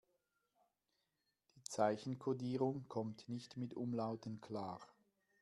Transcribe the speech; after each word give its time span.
Die 1.55 1.61
Zeichenkodierung 1.61 2.85
kommt 2.87 3.29
nicht 3.29 3.55
mit 3.57 3.75
Umlauten 3.75 4.41
klar. 4.41 4.79